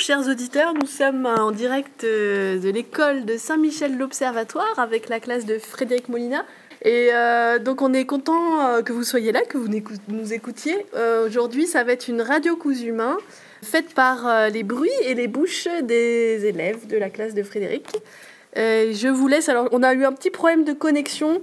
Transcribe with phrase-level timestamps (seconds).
[0.00, 0.72] chers auditeurs.
[0.72, 6.08] Nous sommes en direct euh, de l'école de Saint-Michel l'Observatoire avec la classe de Frédéric
[6.08, 6.46] Molina.
[6.82, 9.68] Et euh, donc on est content euh, que vous soyez là, que vous
[10.08, 10.74] nous écoutiez.
[11.26, 13.18] Aujourd'hui, ça va être une radio humain
[13.62, 17.86] faite par les bruits et les bouches des élèves de la classe de Frédéric.
[18.56, 19.50] je vous laisse.
[19.50, 21.42] Alors, on a eu un petit problème de connexion.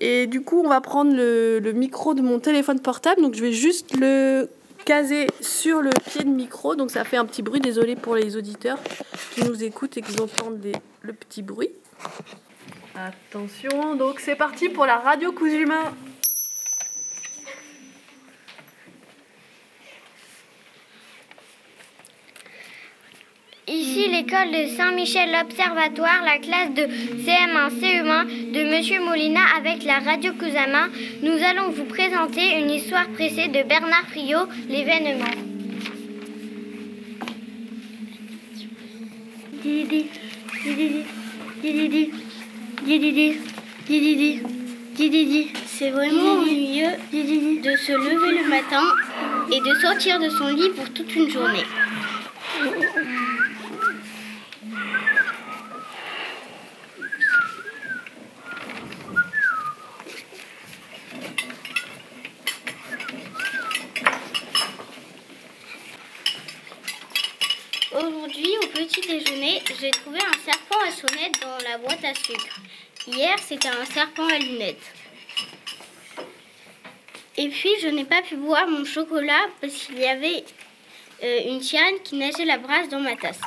[0.00, 3.20] Et du coup, on va prendre le micro de mon téléphone portable.
[3.20, 4.48] Donc, je vais juste le
[4.84, 7.60] casé sur le pied de micro, donc ça fait un petit bruit.
[7.60, 8.78] Désolé pour les auditeurs
[9.32, 10.60] qui nous écoutent et qui entendent
[11.02, 11.70] le petit bruit.
[12.94, 15.66] Attention, donc c'est parti pour la radio cousu
[23.88, 26.82] Ici l'école de Saint-Michel l'Observatoire, la classe de
[27.24, 30.90] CM1 CE1 de Monsieur Molina avec la radio Cousamin.
[31.22, 35.24] Nous allons vous présenter une histoire pressée de Bernard Friot, l'événement.
[45.66, 48.84] C'est vraiment ennuyeux de se lever le matin
[49.50, 51.64] et de sortir de son lit pour toute une journée.
[68.08, 72.58] Aujourd'hui, au petit déjeuner, j'ai trouvé un serpent à sonnette dans la boîte à sucre.
[73.06, 74.94] Hier, c'était un serpent à lunettes.
[77.36, 80.42] Et puis, je n'ai pas pu boire mon chocolat parce qu'il y avait
[81.22, 83.40] euh, une tiane qui nageait la brasse dans ma tasse.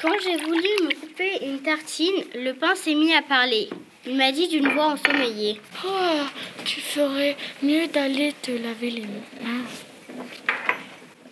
[0.00, 3.68] Quand j'ai voulu me couper une tartine, le pain s'est mis à parler.
[4.06, 5.60] Il m'a dit d'une voix ensommeillée.
[5.84, 6.24] Oh,
[6.64, 9.89] tu ferais mieux d'aller te laver les mains.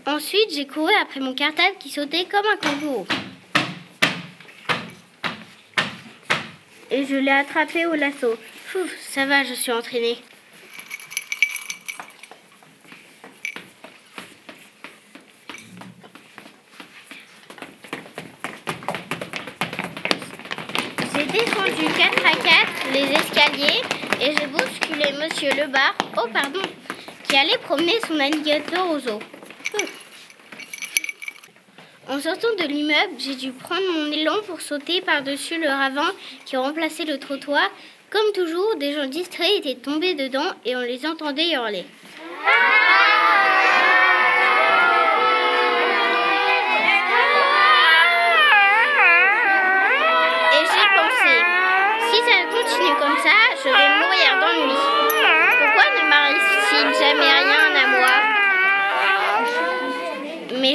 [0.08, 3.06] Ensuite, j'ai couru après mon cartable qui sautait comme un kangourou.
[6.90, 8.38] Et je l'ai attrapé au lasso.
[9.00, 10.16] Ça va, je suis entraînée.
[21.14, 22.44] J'ai descendu 4 à 4
[22.94, 23.82] les escaliers
[24.22, 26.62] et j'ai bousculé Monsieur Lebar, oh pardon,
[27.28, 29.20] qui allait promener son alligator aux eaux.
[32.08, 36.10] En sortant de l'immeuble, j'ai dû prendre mon élan pour sauter par-dessus le ravin
[36.46, 37.70] qui remplaçait le trottoir.
[38.08, 41.84] Comme toujours, des gens distraits étaient tombés dedans et on les entendait hurler.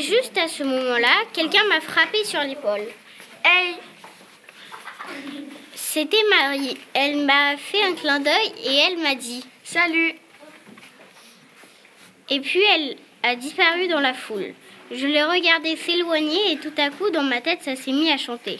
[0.03, 2.87] Juste à ce moment-là, quelqu'un m'a frappé sur l'épaule.
[3.43, 3.75] Hey
[5.75, 6.77] C'était Marie.
[6.93, 10.13] Elle m'a fait un clin d'œil et elle m'a dit Salut
[12.29, 14.53] Et puis elle a disparu dans la foule.
[14.91, 18.17] Je l'ai regardée s'éloigner et tout à coup, dans ma tête, ça s'est mis à
[18.17, 18.59] chanter.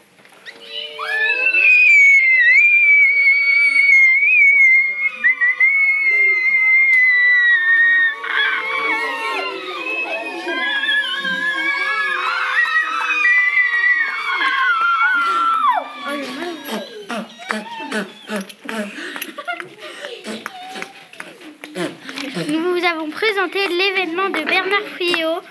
[23.11, 25.41] présenté l'événement de Bernard Friot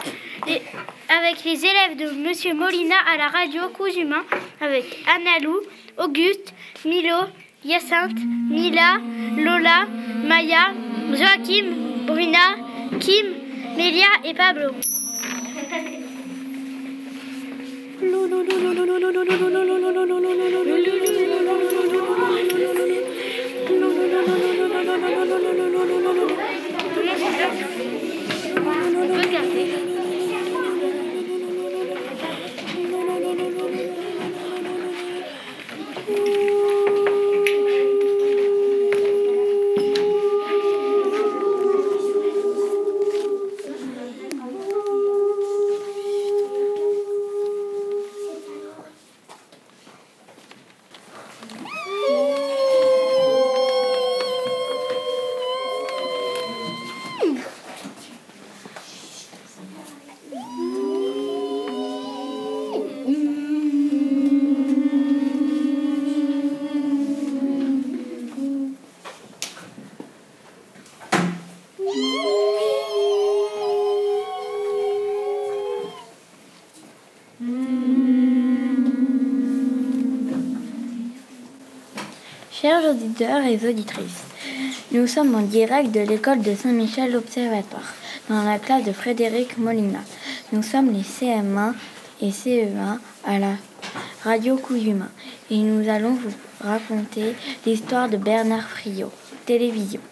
[1.09, 4.25] avec les élèves de Monsieur Molina à la radio Cousumain
[4.61, 5.61] avec Annalou,
[5.99, 6.55] Auguste,
[6.85, 7.27] Milo,
[7.65, 8.19] Hyacinthe,
[8.51, 8.99] Mila,
[9.37, 9.87] Lola,
[10.25, 10.73] Maya,
[11.13, 12.57] Joachim, Bruna,
[13.01, 13.27] Kim,
[13.77, 14.71] Melia et Pablo.
[82.61, 84.23] Chers auditeurs et auditrices,
[84.93, 87.95] nous sommes en direct de l'école de Saint-Michel l'Observatoire,
[88.29, 90.01] dans la classe de Frédéric Molina.
[90.53, 91.73] Nous sommes les CM1
[92.21, 93.53] et CE1 à la
[94.25, 95.09] radio Cousumain
[95.51, 97.35] et nous allons vous raconter
[97.65, 99.11] l'histoire de Bernard Friot,
[99.47, 100.03] télévision.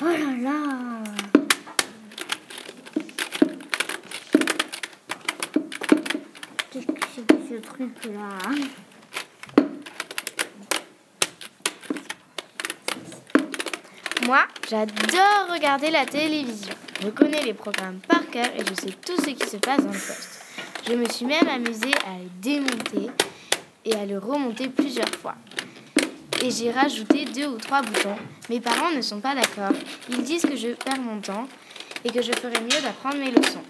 [0.00, 1.02] Oh là là
[6.70, 7.82] Qu'est-ce que c'est que
[14.26, 16.74] Moi, j'adore regarder la télévision.
[17.02, 19.92] Je connais les programmes par cœur et je sais tout ce qui se passe dans
[19.92, 20.42] le poste.
[20.86, 23.10] Je me suis même amusée à le démonter
[23.84, 25.34] et à le remonter plusieurs fois.
[26.42, 28.16] Et j'ai rajouté deux ou trois boutons.
[28.48, 29.76] Mes parents ne sont pas d'accord.
[30.08, 31.48] Ils disent que je perds mon temps
[32.04, 33.64] et que je ferais mieux d'apprendre mes leçons.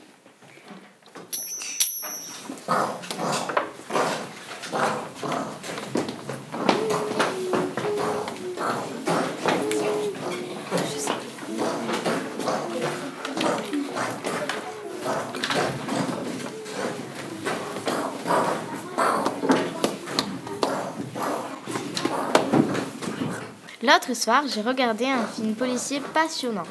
[23.88, 26.64] L'autre soir, j'ai regardé un film policier passionnant.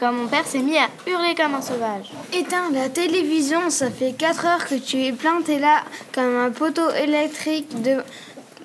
[0.00, 2.10] Quand mon père s'est mis à hurler comme un sauvage.
[2.32, 5.82] Éteins la télévision, ça fait 4 heures que tu es planté là
[6.14, 7.98] comme un poteau électrique de,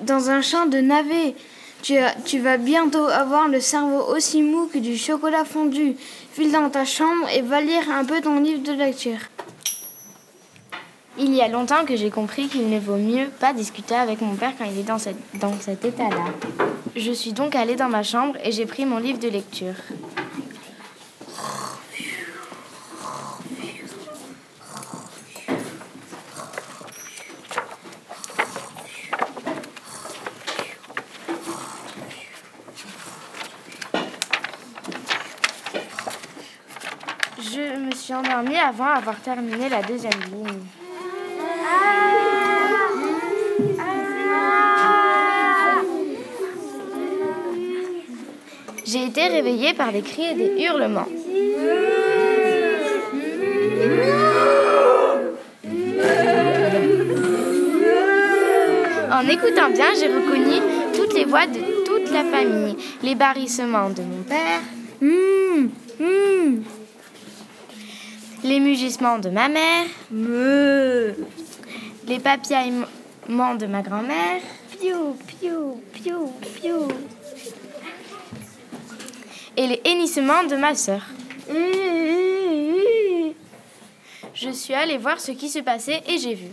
[0.03, 1.35] dans un champ de navets.
[1.81, 5.97] Tu, as- tu vas bientôt avoir le cerveau aussi mou que du chocolat fondu.
[6.31, 9.19] File dans ta chambre et va lire un peu ton livre de lecture.
[11.19, 14.35] Il y a longtemps que j'ai compris qu'il ne vaut mieux pas discuter avec mon
[14.35, 16.25] père quand il est dans, cet état-là.
[16.95, 19.73] Je suis donc allée dans ma chambre et j'ai pris mon livre de lecture.
[37.39, 40.66] Je me suis endormie avant avoir terminé la deuxième ligne.
[48.87, 51.07] J'ai été réveillée par des cris et des hurlements.
[59.11, 60.61] En écoutant bien, j'ai reconnu
[60.95, 62.77] toutes les voix de toute la famille.
[63.03, 64.61] Les barrissements de mon père,
[64.99, 65.69] Hum,
[65.99, 66.63] hum,
[68.43, 69.85] les mugissements de ma mère,
[72.07, 74.41] les papillements de ma grand-mère.
[79.57, 81.01] Et les hennissements de ma sœur.
[84.33, 86.45] Je suis allée voir ce qui se passait et j'ai vu.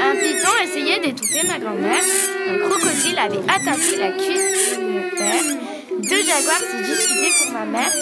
[0.00, 2.02] Un python essayait d'étouffer ma grand-mère.
[2.48, 5.44] Un crocodile avait attaqué la cuisse de mon père.
[6.02, 7.92] Deux jaguars se disputaient pour ma mère.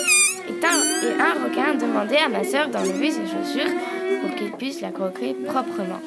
[0.49, 3.72] Et un, et un requin demandait à ma sœur d'enlever ses chaussures
[4.22, 6.00] pour qu'il puisse la croquer proprement.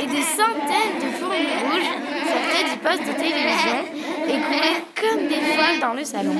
[0.00, 1.92] Et des centaines de fourmis rouges
[2.26, 3.78] sortaient du poste de télévision
[4.28, 6.34] et couraient comme des folles dans le salon.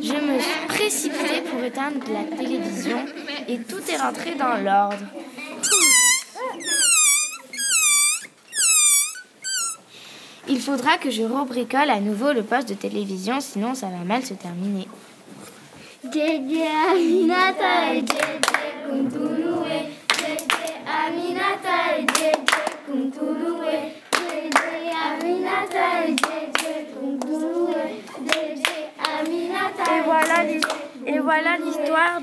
[0.00, 3.04] Je me suis précipitée pour éteindre la télévision
[3.48, 5.04] et tout est rentré dans l'ordre.
[10.48, 14.24] Il faudra que je rebricole à nouveau le poste de télévision, sinon ça va mal
[14.24, 14.86] se terminer.
[31.06, 32.20] Et voilà l'histoire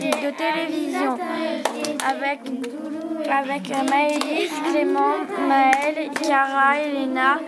[0.00, 1.18] de télévision
[2.08, 2.40] avec,
[3.30, 5.16] avec Maëlys, Clément,
[5.48, 7.38] Maëlle, Chiara, Elena,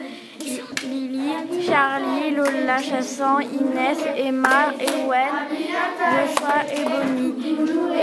[0.85, 5.33] Lily, Charlie, Lola Chassan, Inès, Emma, Ewen,
[6.11, 7.35] Joshua et Bonnie.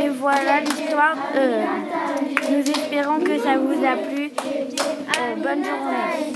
[0.03, 1.15] Et voilà l'histoire.
[1.35, 1.63] euh,
[2.49, 4.31] nous espérons que ça vous a plu.
[4.39, 6.33] Euh, bonne journée.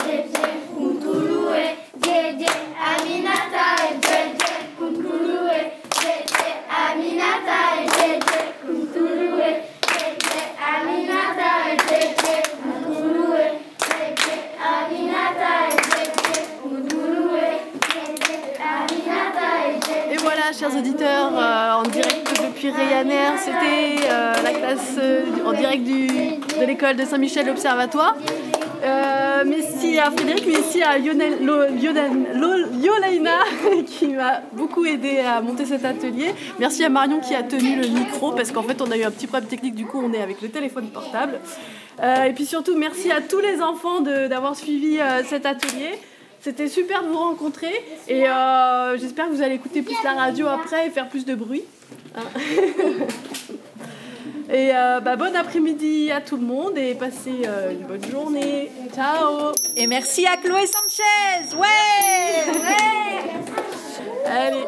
[2.03, 2.49] Jeje
[2.85, 4.45] Aminata et Jeje
[4.77, 5.35] Kunturuwe.
[20.57, 23.33] chers auditeurs, euh, en direct depuis Ryanair.
[23.37, 24.07] C'était
[24.97, 28.15] euh, en direct de l'école de Saint-Michel Observatoire.
[28.83, 31.37] Euh, merci à Frédéric, merci à Lionel,
[32.81, 33.39] Yolaina
[33.85, 36.33] qui m'a beaucoup aidé à monter cet atelier.
[36.59, 39.11] Merci à Marion qui a tenu le micro parce qu'en fait on a eu un
[39.11, 41.39] petit problème technique, du coup on est avec le téléphone portable.
[42.03, 45.91] Euh, et puis surtout merci à tous les enfants d'avoir suivi cet atelier.
[46.41, 47.73] C'était super de vous rencontrer
[48.07, 48.25] et
[48.97, 51.63] j'espère que vous allez écouter plus la radio après et faire plus de bruit.
[52.15, 52.23] Hein.
[54.49, 58.71] et euh, bah, bon après-midi à tout le monde et passez euh, une bonne journée.
[58.93, 61.55] Ciao Et merci à Chloé Sanchez.
[61.57, 61.65] Ouais.
[64.25, 64.65] Allez